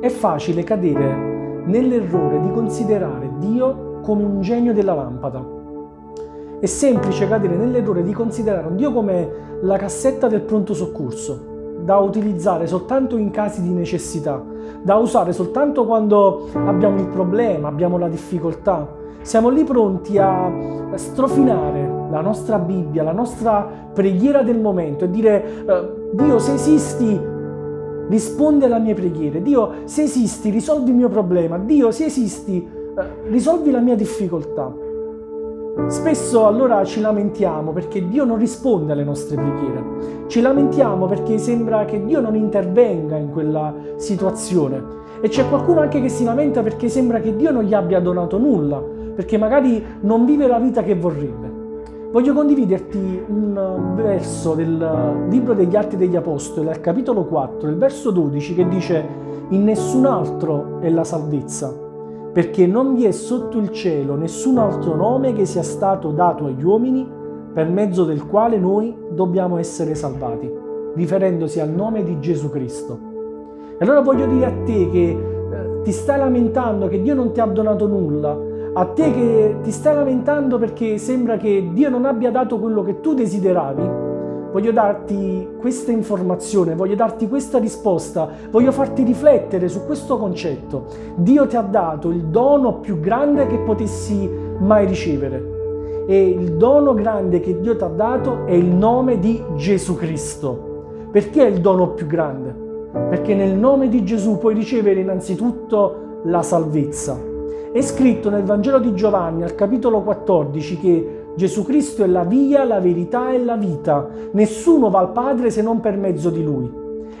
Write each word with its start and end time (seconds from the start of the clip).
È 0.00 0.08
facile 0.08 0.64
cadere 0.64 1.62
nell'errore 1.66 2.40
di 2.40 2.50
considerare 2.52 3.32
Dio 3.36 4.00
come 4.00 4.24
un 4.24 4.40
genio 4.40 4.72
della 4.72 4.94
lampada. 4.94 5.44
È 6.58 6.64
semplice 6.64 7.28
cadere 7.28 7.54
nell'errore 7.54 8.02
di 8.02 8.14
considerare 8.14 8.74
Dio 8.76 8.94
come 8.94 9.28
la 9.60 9.76
cassetta 9.76 10.26
del 10.26 10.40
pronto 10.40 10.72
soccorso, 10.72 11.78
da 11.80 11.98
utilizzare 11.98 12.66
soltanto 12.66 13.18
in 13.18 13.30
casi 13.30 13.60
di 13.60 13.74
necessità, 13.74 14.42
da 14.82 14.94
usare 14.94 15.34
soltanto 15.34 15.84
quando 15.84 16.48
abbiamo 16.54 16.98
il 16.98 17.08
problema, 17.08 17.68
abbiamo 17.68 17.98
la 17.98 18.08
difficoltà. 18.08 18.88
Siamo 19.20 19.50
lì 19.50 19.64
pronti 19.64 20.16
a 20.16 20.50
strofinare 20.94 22.08
la 22.10 22.22
nostra 22.22 22.58
Bibbia, 22.58 23.02
la 23.02 23.12
nostra 23.12 23.68
preghiera 23.92 24.40
del 24.40 24.60
momento 24.60 25.04
e 25.04 25.10
dire 25.10 25.44
eh, 25.66 25.90
Dio 26.14 26.38
se 26.38 26.54
esisti 26.54 27.38
rispondi 28.10 28.64
alle 28.66 28.78
mie 28.78 28.94
preghiere, 28.94 29.40
Dio 29.40 29.72
se 29.84 30.02
esisti 30.02 30.50
risolvi 30.50 30.90
il 30.90 30.96
mio 30.96 31.08
problema, 31.08 31.56
Dio 31.56 31.90
se 31.90 32.04
esisti 32.04 32.62
eh, 32.66 33.30
risolvi 33.30 33.70
la 33.70 33.80
mia 33.80 33.94
difficoltà. 33.94 34.70
Spesso 35.86 36.46
allora 36.46 36.84
ci 36.84 37.00
lamentiamo 37.00 37.72
perché 37.72 38.06
Dio 38.06 38.24
non 38.24 38.36
risponde 38.36 38.92
alle 38.92 39.04
nostre 39.04 39.36
preghiere, 39.36 40.26
ci 40.26 40.40
lamentiamo 40.40 41.06
perché 41.06 41.38
sembra 41.38 41.84
che 41.86 42.04
Dio 42.04 42.20
non 42.20 42.34
intervenga 42.34 43.16
in 43.16 43.30
quella 43.30 43.72
situazione 43.96 44.98
e 45.22 45.28
c'è 45.28 45.48
qualcuno 45.48 45.80
anche 45.80 46.00
che 46.00 46.08
si 46.08 46.24
lamenta 46.24 46.62
perché 46.62 46.88
sembra 46.88 47.20
che 47.20 47.36
Dio 47.36 47.50
non 47.50 47.64
gli 47.64 47.74
abbia 47.74 48.00
donato 48.00 48.38
nulla, 48.38 48.82
perché 49.14 49.36
magari 49.38 49.84
non 50.00 50.24
vive 50.24 50.46
la 50.46 50.58
vita 50.58 50.82
che 50.82 50.94
vorrebbe. 50.94 51.49
Voglio 52.10 52.34
condividerti 52.34 53.24
un 53.28 53.92
verso 53.94 54.54
del 54.54 55.26
libro 55.28 55.54
degli 55.54 55.76
Atti 55.76 55.96
degli 55.96 56.16
Apostoli, 56.16 56.68
al 56.68 56.80
capitolo 56.80 57.24
4, 57.24 57.68
il 57.68 57.76
verso 57.76 58.10
12, 58.10 58.54
che 58.54 58.68
dice 58.68 59.06
in 59.50 59.64
nessun 59.64 60.06
altro 60.06 60.80
è 60.80 60.90
la 60.90 61.04
salvezza 61.04 61.88
perché 62.32 62.66
non 62.66 62.94
vi 62.94 63.04
è 63.04 63.10
sotto 63.10 63.58
il 63.58 63.70
cielo 63.70 64.14
nessun 64.14 64.58
altro 64.58 64.94
nome 64.94 65.32
che 65.32 65.46
sia 65.46 65.62
stato 65.62 66.10
dato 66.10 66.46
agli 66.46 66.62
uomini 66.62 67.08
per 67.52 67.68
mezzo 67.68 68.04
del 68.04 68.24
quale 68.26 68.56
noi 68.56 68.96
dobbiamo 69.10 69.58
essere 69.58 69.96
salvati, 69.96 70.48
riferendosi 70.94 71.58
al 71.58 71.70
nome 71.70 72.04
di 72.04 72.20
Gesù 72.20 72.48
Cristo. 72.48 72.98
E 73.78 73.84
allora 73.84 74.00
voglio 74.00 74.26
dire 74.26 74.46
a 74.46 74.52
te 74.64 74.88
che 74.90 75.08
eh, 75.10 75.82
ti 75.82 75.90
stai 75.90 76.18
lamentando 76.18 76.86
che 76.86 77.02
Dio 77.02 77.14
non 77.14 77.32
ti 77.32 77.40
ha 77.40 77.46
donato 77.46 77.88
nulla, 77.88 78.38
a 78.72 78.84
te 78.86 79.12
che 79.12 79.56
ti 79.62 79.72
stai 79.72 79.94
lamentando 79.96 80.56
perché 80.56 80.96
sembra 80.96 81.36
che 81.36 81.70
Dio 81.72 81.88
non 81.88 82.04
abbia 82.04 82.30
dato 82.30 82.58
quello 82.60 82.82
che 82.82 83.00
tu 83.00 83.14
desideravi, 83.14 83.82
voglio 84.52 84.70
darti 84.70 85.48
questa 85.58 85.90
informazione, 85.90 86.76
voglio 86.76 86.94
darti 86.94 87.28
questa 87.28 87.58
risposta, 87.58 88.28
voglio 88.50 88.70
farti 88.70 89.02
riflettere 89.02 89.68
su 89.68 89.84
questo 89.86 90.18
concetto. 90.18 90.86
Dio 91.16 91.48
ti 91.48 91.56
ha 91.56 91.62
dato 91.62 92.10
il 92.10 92.26
dono 92.26 92.74
più 92.74 93.00
grande 93.00 93.48
che 93.48 93.58
potessi 93.58 94.30
mai 94.58 94.86
ricevere. 94.86 95.58
E 96.06 96.28
il 96.28 96.52
dono 96.52 96.94
grande 96.94 97.40
che 97.40 97.60
Dio 97.60 97.76
ti 97.76 97.84
ha 97.84 97.88
dato 97.88 98.44
è 98.46 98.52
il 98.52 98.66
nome 98.66 99.18
di 99.18 99.42
Gesù 99.56 99.96
Cristo. 99.96 101.08
Perché 101.10 101.44
è 101.44 101.48
il 101.48 101.60
dono 101.60 101.90
più 101.90 102.06
grande? 102.06 102.54
Perché 102.92 103.34
nel 103.34 103.56
nome 103.56 103.88
di 103.88 104.04
Gesù 104.04 104.38
puoi 104.38 104.54
ricevere 104.54 105.00
innanzitutto 105.00 106.20
la 106.24 106.42
salvezza. 106.42 107.29
È 107.72 107.82
scritto 107.82 108.30
nel 108.30 108.42
Vangelo 108.42 108.80
di 108.80 108.96
Giovanni 108.96 109.44
al 109.44 109.54
capitolo 109.54 110.02
14 110.02 110.76
che 110.78 111.24
Gesù 111.36 111.64
Cristo 111.64 112.02
è 112.02 112.08
la 112.08 112.24
via, 112.24 112.64
la 112.64 112.80
verità 112.80 113.30
e 113.30 113.38
la 113.38 113.54
vita. 113.54 114.08
Nessuno 114.32 114.90
va 114.90 114.98
al 114.98 115.12
Padre 115.12 115.50
se 115.50 115.62
non 115.62 115.78
per 115.78 115.96
mezzo 115.96 116.30
di 116.30 116.42
Lui. 116.42 116.68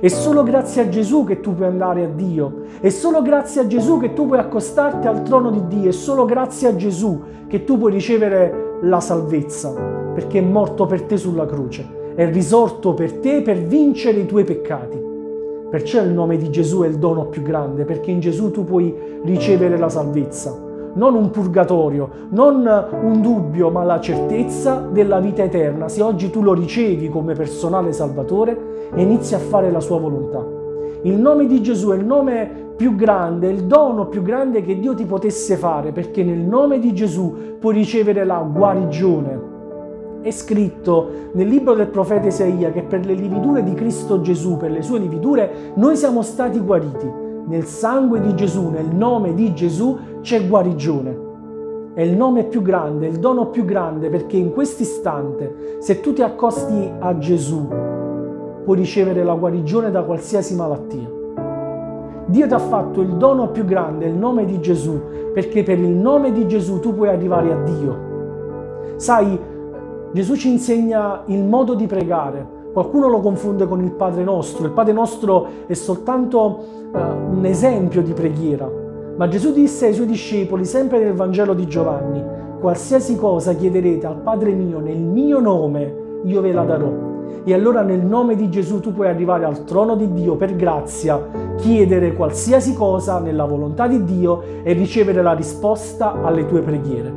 È 0.00 0.08
solo 0.08 0.42
grazie 0.42 0.80
a 0.80 0.88
Gesù 0.88 1.24
che 1.24 1.40
tu 1.40 1.54
puoi 1.54 1.68
andare 1.68 2.04
a 2.04 2.08
Dio. 2.08 2.62
È 2.80 2.88
solo 2.88 3.20
grazie 3.20 3.60
a 3.60 3.66
Gesù 3.66 3.98
che 3.98 4.14
tu 4.14 4.26
puoi 4.26 4.38
accostarti 4.38 5.06
al 5.06 5.20
trono 5.20 5.50
di 5.50 5.66
Dio. 5.66 5.90
È 5.90 5.92
solo 5.92 6.24
grazie 6.24 6.68
a 6.68 6.76
Gesù 6.76 7.20
che 7.46 7.64
tu 7.64 7.76
puoi 7.76 7.92
ricevere 7.92 8.78
la 8.80 9.00
salvezza, 9.00 9.74
perché 10.14 10.38
è 10.38 10.42
morto 10.42 10.86
per 10.86 11.02
te 11.02 11.18
sulla 11.18 11.44
croce. 11.44 12.14
È 12.14 12.26
risorto 12.32 12.94
per 12.94 13.18
te 13.18 13.42
per 13.42 13.58
vincere 13.58 14.20
i 14.20 14.26
tuoi 14.26 14.44
peccati. 14.44 15.07
Perciò 15.70 16.02
il 16.02 16.10
nome 16.10 16.36
di 16.36 16.50
Gesù 16.50 16.80
è 16.80 16.88
il 16.88 16.98
dono 16.98 17.26
più 17.26 17.42
grande, 17.42 17.84
perché 17.84 18.10
in 18.10 18.20
Gesù 18.20 18.50
tu 18.50 18.64
puoi 18.64 18.94
ricevere 19.24 19.76
la 19.76 19.88
salvezza 19.88 20.66
non 20.94 21.14
un 21.14 21.30
purgatorio, 21.30 22.10
non 22.30 22.66
un 23.02 23.20
dubbio, 23.20 23.70
ma 23.70 23.84
la 23.84 24.00
certezza 24.00 24.88
della 24.90 25.20
vita 25.20 25.42
eterna, 25.42 25.88
se 25.88 26.02
oggi 26.02 26.30
tu 26.30 26.42
lo 26.42 26.52
ricevi 26.52 27.08
come 27.08 27.34
personale 27.34 27.92
salvatore 27.92 28.90
inizi 28.96 29.34
a 29.34 29.38
fare 29.38 29.70
la 29.70 29.80
sua 29.80 29.98
volontà. 29.98 30.44
Il 31.02 31.14
nome 31.14 31.46
di 31.46 31.62
Gesù 31.62 31.90
è 31.90 31.96
il 31.96 32.04
nome 32.04 32.50
più 32.76 32.96
grande, 32.96 33.48
il 33.48 33.64
dono 33.64 34.06
più 34.06 34.22
grande 34.22 34.62
che 34.62 34.78
Dio 34.78 34.94
ti 34.94 35.04
potesse 35.04 35.56
fare, 35.56 35.92
perché 35.92 36.24
nel 36.24 36.38
nome 36.38 36.80
di 36.80 36.92
Gesù 36.92 37.56
puoi 37.60 37.74
ricevere 37.74 38.24
la 38.24 38.38
guarigione. 38.38 39.47
È 40.28 40.30
scritto 40.30 41.30
nel 41.32 41.48
libro 41.48 41.72
del 41.72 41.86
profeta 41.86 42.26
Isaia 42.26 42.70
che 42.70 42.82
per 42.82 43.06
le 43.06 43.14
lividure 43.14 43.62
di 43.62 43.72
Cristo 43.72 44.20
Gesù, 44.20 44.58
per 44.58 44.70
le 44.70 44.82
sue 44.82 44.98
lividure, 44.98 45.72
noi 45.76 45.96
siamo 45.96 46.20
stati 46.20 46.60
guariti 46.60 47.10
nel 47.46 47.64
sangue 47.64 48.20
di 48.20 48.34
Gesù, 48.34 48.68
nel 48.68 48.94
nome 48.94 49.32
di 49.32 49.54
Gesù 49.54 49.96
c'è 50.20 50.46
guarigione. 50.46 51.18
È 51.94 52.02
il 52.02 52.14
nome 52.14 52.44
più 52.44 52.60
grande, 52.60 53.06
il 53.06 53.18
dono 53.20 53.46
più 53.46 53.64
grande 53.64 54.10
perché 54.10 54.36
in 54.36 54.52
questo 54.52 54.82
istante, 54.82 55.78
se 55.78 56.00
tu 56.00 56.12
ti 56.12 56.20
accosti 56.20 56.92
a 56.98 57.16
Gesù, 57.16 57.66
puoi 58.64 58.76
ricevere 58.76 59.24
la 59.24 59.32
guarigione 59.32 59.90
da 59.90 60.02
qualsiasi 60.02 60.54
malattia. 60.54 61.10
Dio 62.26 62.46
ti 62.46 62.52
ha 62.52 62.58
fatto 62.58 63.00
il 63.00 63.14
dono 63.14 63.48
più 63.48 63.64
grande, 63.64 64.04
il 64.04 64.14
nome 64.14 64.44
di 64.44 64.60
Gesù, 64.60 65.00
perché 65.32 65.62
per 65.62 65.78
il 65.78 65.88
nome 65.88 66.32
di 66.32 66.46
Gesù 66.46 66.80
tu 66.80 66.94
puoi 66.94 67.08
arrivare 67.08 67.50
a 67.50 67.62
Dio. 67.62 68.06
Sai, 68.96 69.56
Gesù 70.12 70.36
ci 70.36 70.50
insegna 70.50 71.22
il 71.26 71.44
modo 71.44 71.74
di 71.74 71.86
pregare, 71.86 72.56
Qualcuno 72.78 73.08
lo 73.08 73.18
confonde 73.18 73.66
con 73.66 73.82
il 73.82 73.90
Padre 73.90 74.22
nostro. 74.22 74.66
Il 74.66 74.72
Padre 74.72 74.92
nostro 74.92 75.48
è 75.66 75.72
soltanto 75.72 76.64
uh, 76.92 77.36
un 77.36 77.44
esempio 77.44 78.02
di 78.02 78.12
preghiera. 78.12 78.70
Ma 79.16 79.26
Gesù 79.26 79.52
disse 79.52 79.86
ai 79.86 79.94
suoi 79.94 80.06
discepoli, 80.06 80.64
sempre 80.64 81.02
nel 81.02 81.14
Vangelo 81.14 81.54
di 81.54 81.66
Giovanni, 81.66 82.22
qualsiasi 82.60 83.16
cosa 83.16 83.54
chiederete 83.54 84.06
al 84.06 84.20
Padre 84.20 84.52
mio 84.52 84.78
nel 84.78 84.98
mio 84.98 85.40
nome, 85.40 86.20
io 86.24 86.40
ve 86.40 86.52
la 86.52 86.62
darò. 86.62 87.06
E 87.42 87.52
allora 87.52 87.82
nel 87.82 88.04
nome 88.04 88.36
di 88.36 88.48
Gesù 88.48 88.78
tu 88.78 88.92
puoi 88.92 89.08
arrivare 89.08 89.44
al 89.44 89.64
trono 89.64 89.96
di 89.96 90.12
Dio 90.12 90.36
per 90.36 90.54
grazia, 90.54 91.20
chiedere 91.56 92.14
qualsiasi 92.14 92.74
cosa 92.74 93.18
nella 93.18 93.44
volontà 93.44 93.88
di 93.88 94.04
Dio 94.04 94.42
e 94.62 94.72
ricevere 94.72 95.20
la 95.22 95.32
risposta 95.32 96.22
alle 96.22 96.46
tue 96.46 96.60
preghiere. 96.60 97.12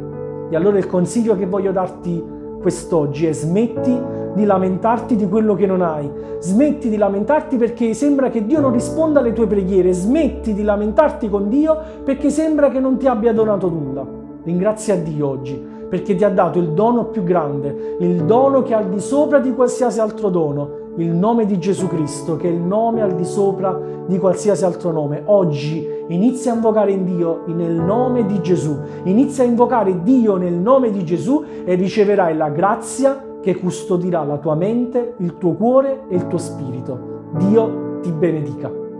E 0.49 0.55
allora 0.55 0.79
il 0.79 0.87
consiglio 0.87 1.35
che 1.35 1.45
voglio 1.45 1.71
darti 1.71 2.39
quest'oggi 2.61 3.25
è 3.25 3.33
smetti 3.33 3.99
di 4.33 4.45
lamentarti 4.45 5.15
di 5.15 5.27
quello 5.27 5.55
che 5.55 5.65
non 5.65 5.81
hai, 5.81 6.09
smetti 6.39 6.89
di 6.89 6.95
lamentarti 6.95 7.57
perché 7.57 7.93
sembra 7.93 8.29
che 8.29 8.45
Dio 8.45 8.61
non 8.61 8.71
risponda 8.71 9.19
alle 9.19 9.33
tue 9.33 9.47
preghiere, 9.47 9.91
smetti 9.91 10.53
di 10.53 10.63
lamentarti 10.63 11.29
con 11.29 11.49
Dio 11.49 11.77
perché 12.03 12.29
sembra 12.29 12.69
che 12.69 12.79
non 12.79 12.97
ti 12.97 13.07
abbia 13.07 13.33
donato 13.33 13.67
nulla. 13.67 14.05
Ringrazia 14.43 14.95
Dio 14.95 15.27
oggi 15.27 15.69
perché 15.91 16.15
ti 16.15 16.23
ha 16.23 16.29
dato 16.29 16.57
il 16.57 16.69
dono 16.69 17.07
più 17.07 17.23
grande, 17.23 17.97
il 17.99 18.23
dono 18.23 18.63
che 18.63 18.71
è 18.71 18.77
al 18.77 18.87
di 18.87 19.01
sopra 19.01 19.39
di 19.39 19.53
qualsiasi 19.53 19.99
altro 19.99 20.29
dono, 20.29 20.69
il 20.97 21.09
nome 21.09 21.45
di 21.45 21.57
Gesù 21.57 21.87
Cristo, 21.87 22.35
che 22.35 22.49
è 22.49 22.51
il 22.51 22.59
nome 22.59 23.01
al 23.01 23.15
di 23.15 23.23
sopra 23.23 23.79
di 24.05 24.17
qualsiasi 24.17 24.65
altro 24.65 24.91
nome. 24.91 25.21
Oggi 25.25 25.87
inizia 26.07 26.51
a 26.51 26.55
invocare 26.55 26.91
in 26.91 27.05
Dio 27.05 27.43
nel 27.47 27.73
nome 27.73 28.25
di 28.25 28.41
Gesù, 28.41 28.77
inizia 29.03 29.43
a 29.43 29.47
invocare 29.47 30.01
Dio 30.03 30.35
nel 30.35 30.53
nome 30.53 30.91
di 30.91 31.03
Gesù 31.05 31.43
e 31.63 31.75
riceverai 31.75 32.35
la 32.35 32.49
grazia 32.49 33.23
che 33.41 33.57
custodirà 33.57 34.23
la 34.23 34.37
tua 34.37 34.55
mente, 34.55 35.15
il 35.17 35.37
tuo 35.37 35.53
cuore 35.53 36.01
e 36.09 36.15
il 36.15 36.27
tuo 36.27 36.37
spirito. 36.37 36.99
Dio 37.37 37.99
ti 38.01 38.11
benedica. 38.11 38.90